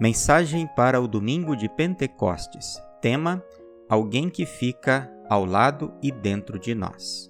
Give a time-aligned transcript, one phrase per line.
[0.00, 2.80] Mensagem para o domingo de Pentecostes.
[3.02, 3.42] Tema:
[3.88, 7.28] Alguém que fica ao lado e dentro de nós.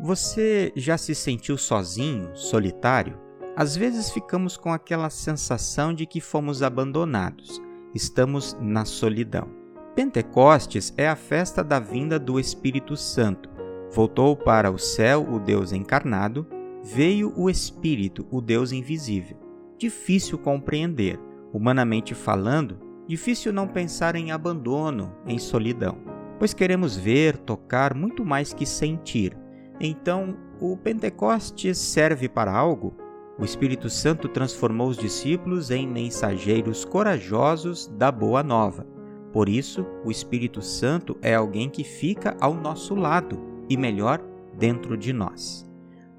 [0.00, 3.18] Você já se sentiu sozinho, solitário?
[3.56, 7.60] Às vezes ficamos com aquela sensação de que fomos abandonados,
[7.92, 9.48] estamos na solidão.
[9.96, 13.50] Pentecostes é a festa da vinda do Espírito Santo.
[13.90, 16.46] Voltou para o céu o Deus encarnado,
[16.84, 19.36] veio o Espírito, o Deus invisível.
[19.76, 21.18] Difícil compreender
[21.52, 25.98] Humanamente falando, difícil não pensar em abandono, em solidão,
[26.38, 29.36] pois queremos ver, tocar muito mais que sentir.
[29.80, 32.96] Então, o Pentecostes serve para algo?
[33.38, 38.84] O Espírito Santo transformou os discípulos em mensageiros corajosos da Boa Nova.
[39.32, 43.38] Por isso, o Espírito Santo é alguém que fica ao nosso lado
[43.70, 44.20] e, melhor,
[44.58, 45.68] dentro de nós.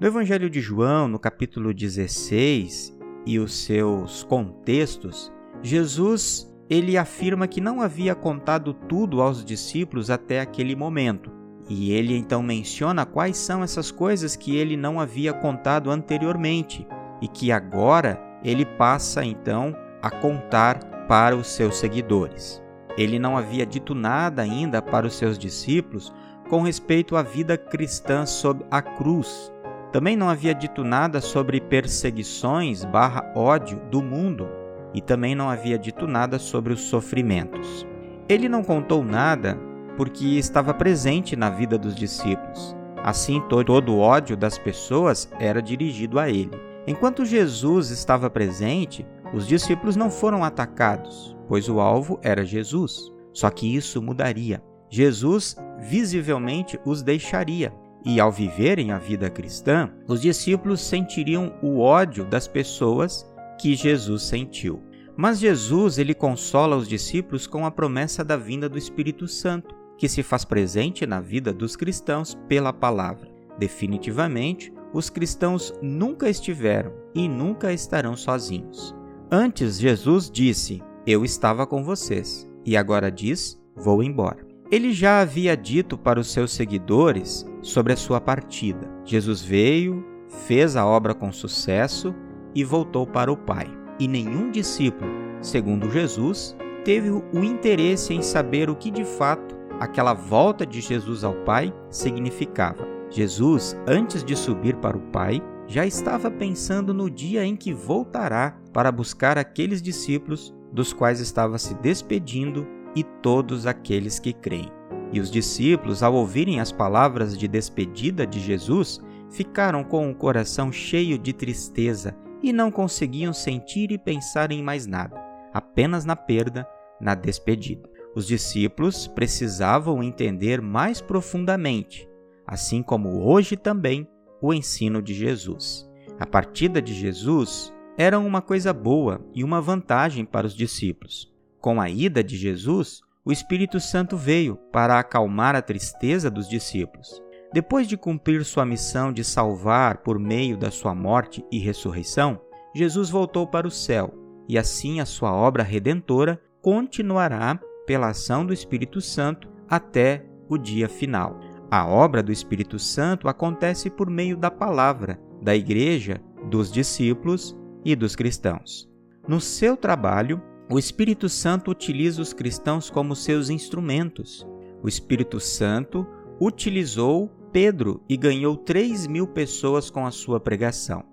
[0.00, 7.60] No Evangelho de João, no capítulo 16 e os seus contextos, Jesus ele afirma que
[7.60, 11.32] não havia contado tudo aos discípulos até aquele momento.
[11.68, 16.86] E ele então menciona quais são essas coisas que ele não havia contado anteriormente
[17.20, 22.62] e que agora ele passa então a contar para os seus seguidores.
[22.96, 26.12] Ele não havia dito nada ainda para os seus discípulos
[26.48, 29.52] com respeito à vida cristã sob a cruz,
[29.92, 34.48] também não havia dito nada sobre perseguições barra ódio do mundo
[34.94, 37.86] e também não havia dito nada sobre os sofrimentos.
[38.28, 39.58] Ele não contou nada
[39.96, 42.76] porque estava presente na vida dos discípulos.
[43.02, 46.50] Assim, todo o ódio das pessoas era dirigido a ele.
[46.86, 53.12] Enquanto Jesus estava presente, os discípulos não foram atacados, pois o alvo era Jesus.
[53.32, 54.62] Só que isso mudaria.
[54.88, 57.72] Jesus visivelmente os deixaria
[58.04, 63.26] e ao viverem a vida cristã, os discípulos sentiriam o ódio das pessoas
[63.60, 64.82] que Jesus sentiu.
[65.16, 70.08] Mas Jesus ele consola os discípulos com a promessa da vinda do Espírito Santo, que
[70.08, 73.28] se faz presente na vida dos cristãos pela palavra.
[73.58, 78.94] Definitivamente, os cristãos nunca estiveram e nunca estarão sozinhos.
[79.30, 84.46] Antes, Jesus disse: Eu estava com vocês, e agora diz: Vou embora.
[84.70, 88.90] Ele já havia dito para os seus seguidores sobre a sua partida.
[89.04, 90.04] Jesus veio,
[90.46, 92.14] fez a obra com sucesso
[92.54, 93.68] e voltou para o Pai.
[93.98, 95.10] E nenhum discípulo,
[95.40, 101.24] segundo Jesus, teve o interesse em saber o que de fato aquela volta de Jesus
[101.24, 102.86] ao Pai significava.
[103.10, 108.56] Jesus, antes de subir para o Pai, já estava pensando no dia em que voltará
[108.72, 114.79] para buscar aqueles discípulos dos quais estava se despedindo e todos aqueles que creem.
[115.12, 119.00] E os discípulos, ao ouvirem as palavras de despedida de Jesus,
[119.30, 124.86] ficaram com o coração cheio de tristeza e não conseguiam sentir e pensar em mais
[124.86, 125.20] nada,
[125.52, 126.66] apenas na perda,
[127.00, 127.88] na despedida.
[128.14, 132.08] Os discípulos precisavam entender mais profundamente,
[132.46, 134.08] assim como hoje também,
[134.42, 135.88] o ensino de Jesus.
[136.18, 141.32] A partida de Jesus era uma coisa boa e uma vantagem para os discípulos.
[141.60, 147.22] Com a ida de Jesus, o Espírito Santo veio para acalmar a tristeza dos discípulos.
[147.52, 152.40] Depois de cumprir sua missão de salvar por meio da sua morte e ressurreição,
[152.74, 154.14] Jesus voltou para o céu
[154.48, 160.88] e assim a sua obra redentora continuará pela ação do Espírito Santo até o dia
[160.88, 161.38] final.
[161.70, 167.94] A obra do Espírito Santo acontece por meio da palavra, da igreja, dos discípulos e
[167.94, 168.88] dos cristãos.
[169.28, 170.42] No seu trabalho,
[170.72, 174.46] o Espírito Santo utiliza os cristãos como seus instrumentos.
[174.80, 176.06] O Espírito Santo
[176.40, 181.04] utilizou Pedro e ganhou 3 mil pessoas com a sua pregação.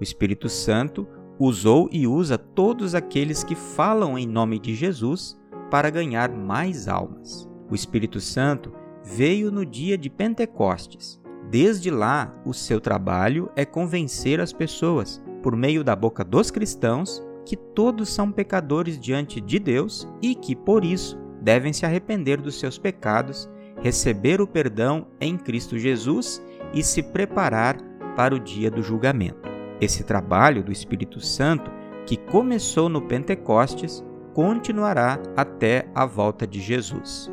[0.00, 1.08] O Espírito Santo
[1.40, 5.36] usou e usa todos aqueles que falam em nome de Jesus
[5.72, 7.48] para ganhar mais almas.
[7.68, 8.72] O Espírito Santo
[9.02, 11.20] veio no dia de Pentecostes.
[11.50, 17.20] Desde lá, o seu trabalho é convencer as pessoas, por meio da boca dos cristãos,
[17.44, 22.58] que todos são pecadores diante de Deus e que, por isso, devem se arrepender dos
[22.58, 23.48] seus pecados,
[23.80, 26.42] receber o perdão em Cristo Jesus
[26.72, 27.76] e se preparar
[28.16, 29.48] para o dia do julgamento.
[29.80, 31.70] Esse trabalho do Espírito Santo,
[32.04, 34.04] que começou no Pentecostes,
[34.34, 37.30] continuará até a volta de Jesus.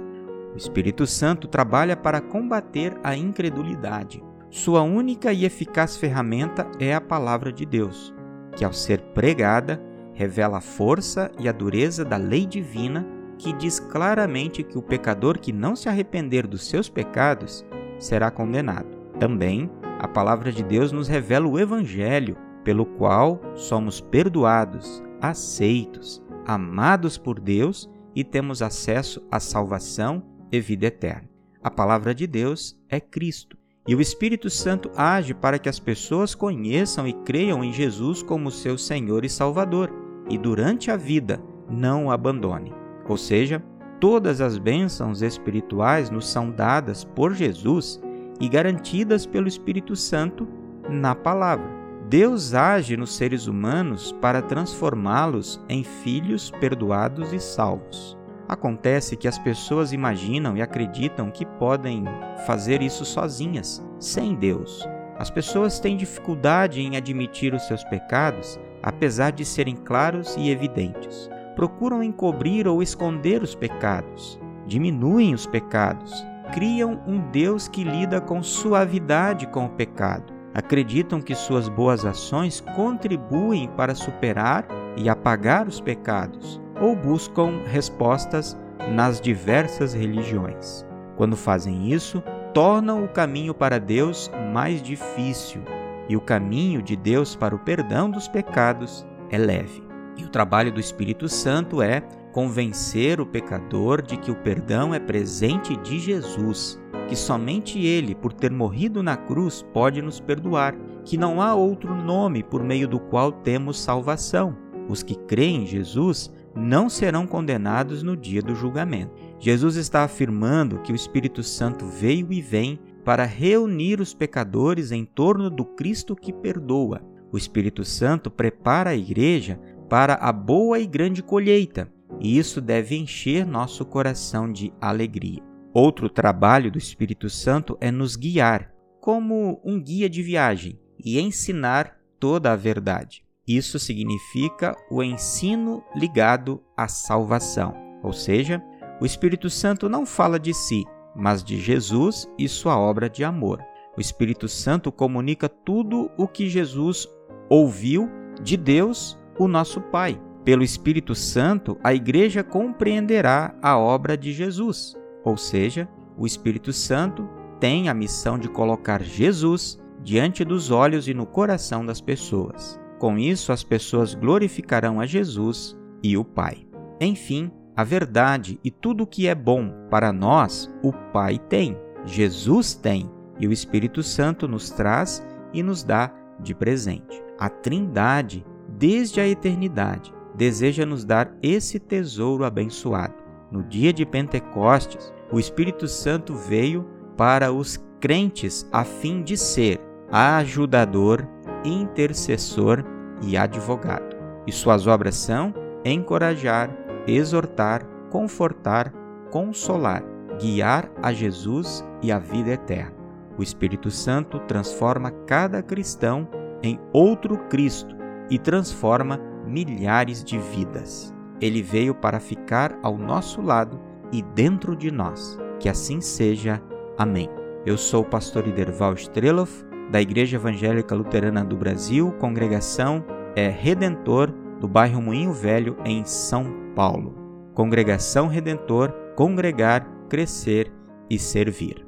[0.53, 4.23] O Espírito Santo trabalha para combater a incredulidade.
[4.49, 8.13] Sua única e eficaz ferramenta é a palavra de Deus,
[8.55, 9.81] que, ao ser pregada,
[10.17, 13.05] revela a força e a dureza da lei divina
[13.37, 17.63] que diz claramente que o pecador que não se arrepender dos seus pecados
[17.99, 18.97] será condenado.
[19.19, 19.69] Também,
[19.99, 27.39] a palavra de Deus nos revela o Evangelho, pelo qual somos perdoados, aceitos, amados por
[27.39, 31.29] Deus e temos acesso à salvação e vida eterna.
[31.61, 33.55] A palavra de Deus é Cristo.
[33.87, 38.49] E o Espírito Santo age para que as pessoas conheçam e creiam em Jesus como
[38.49, 42.74] seu Senhor e Salvador, e durante a vida não o abandone.
[43.07, 43.63] Ou seja,
[44.00, 48.01] todas as bênçãos espirituais nos são dadas por Jesus
[48.39, 50.47] e garantidas pelo Espírito Santo
[50.89, 51.77] na palavra.
[52.09, 58.18] Deus age nos seres humanos para transformá-los em filhos perdoados e salvos.
[58.47, 62.06] Acontece que as pessoas imaginam e acreditam que podem
[62.45, 64.88] fazer isso sozinhas, sem Deus.
[65.18, 71.29] As pessoas têm dificuldade em admitir os seus pecados, apesar de serem claros e evidentes.
[71.57, 78.41] Procuram encobrir ou esconder os pecados, diminuem os pecados, criam um Deus que lida com
[78.41, 80.33] suavidade com o pecado.
[80.53, 88.57] Acreditam que suas boas ações contribuem para superar e apagar os pecados ou buscam respostas
[88.93, 90.85] nas diversas religiões.
[91.17, 92.23] Quando fazem isso,
[92.53, 95.61] tornam o caminho para Deus mais difícil
[96.09, 99.83] e o caminho de Deus para o perdão dos pecados é leve.
[100.18, 102.01] E o trabalho do Espírito Santo é
[102.31, 108.33] convencer o pecador de que o perdão é presente de Jesus, que somente Ele, por
[108.33, 113.00] ter morrido na cruz, pode nos perdoar, que não há outro nome por meio do
[113.00, 114.57] qual temos salvação.
[114.89, 119.13] Os que creem em Jesus não serão condenados no dia do julgamento.
[119.39, 125.06] Jesus está afirmando que o Espírito Santo veio e vem para reunir os pecadores em
[125.06, 127.01] torno do Cristo que perdoa.
[127.31, 129.57] O Espírito Santo prepara a igreja
[129.88, 131.89] para a boa e grande colheita,
[132.19, 135.42] e isso deve encher nosso coração de alegria.
[135.74, 141.95] Outro trabalho do Espírito Santo é nos guiar, como um guia de viagem, e ensinar
[142.19, 143.24] toda a verdade.
[143.48, 147.74] Isso significa o ensino ligado à salvação,
[148.04, 148.62] ou seja,
[149.00, 150.83] o Espírito Santo não fala de si,
[151.17, 153.61] mas de Jesus e sua obra de amor.
[153.97, 157.07] O Espírito Santo comunica tudo o que Jesus
[157.49, 158.09] ouviu
[158.41, 160.21] de Deus, o nosso Pai.
[160.45, 167.27] Pelo Espírito Santo, a igreja compreenderá a obra de Jesus, ou seja, o Espírito Santo
[167.59, 172.79] tem a missão de colocar Jesus diante dos olhos e no coração das pessoas.
[172.99, 176.65] Com isso, as pessoas glorificarão a Jesus e o Pai.
[177.01, 182.74] Enfim, a verdade e tudo o que é bom para nós, o Pai tem, Jesus
[182.74, 183.07] tem,
[183.39, 187.24] e o Espírito Santo nos traz e nos dá de presente.
[187.38, 193.13] A Trindade, desde a eternidade, deseja nos dar esse tesouro abençoado.
[193.51, 196.83] No dia de Pentecostes, o Espírito Santo veio
[197.15, 199.80] para os crentes a fim de ser
[200.12, 201.27] ajudador
[201.63, 202.83] intercessor
[203.21, 204.15] e advogado.
[204.45, 205.53] E suas obras são
[205.83, 206.69] encorajar,
[207.07, 208.94] exortar, confortar,
[209.31, 210.04] consolar,
[210.39, 212.95] guiar a Jesus e a vida eterna.
[213.38, 216.27] O Espírito Santo transforma cada cristão
[216.62, 217.95] em outro Cristo
[218.30, 221.13] e transforma milhares de vidas.
[221.39, 223.80] Ele veio para ficar ao nosso lado
[224.12, 225.39] e dentro de nós.
[225.59, 226.62] Que assim seja.
[226.98, 227.30] Amém.
[227.65, 233.06] Eu sou o pastor Iderval Streloff da Igreja Evangélica Luterana do Brasil, congregação
[233.36, 236.45] é Redentor do bairro Moinho Velho, em São
[236.75, 237.15] Paulo.
[237.54, 240.71] Congregação Redentor, congregar, crescer
[241.09, 241.86] e servir.